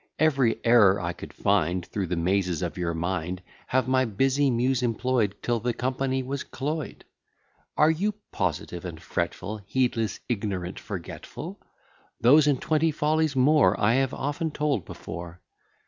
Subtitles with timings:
[0.17, 4.81] Every error I could find Through the mazes of your mind, Have my busy Muse
[4.81, 7.05] employ'd, Till the company was cloy'd.
[7.77, 11.59] Are you positive and fretful, Heedless, ignorant, forgetful?
[12.19, 15.39] Those, and twenty follies more, I have often told before.